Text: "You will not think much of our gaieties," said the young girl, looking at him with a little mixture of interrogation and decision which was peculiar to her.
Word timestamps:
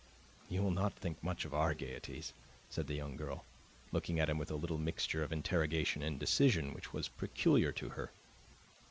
"You 0.49 0.63
will 0.63 0.71
not 0.71 0.93
think 0.95 1.21
much 1.23 1.45
of 1.45 1.53
our 1.53 1.75
gaieties," 1.75 2.33
said 2.71 2.87
the 2.87 2.95
young 2.95 3.15
girl, 3.15 3.45
looking 3.91 4.19
at 4.19 4.31
him 4.31 4.39
with 4.39 4.49
a 4.49 4.55
little 4.55 4.79
mixture 4.79 5.21
of 5.21 5.31
interrogation 5.31 6.01
and 6.01 6.19
decision 6.19 6.73
which 6.73 6.91
was 6.91 7.09
peculiar 7.09 7.71
to 7.73 7.89
her. 7.89 8.09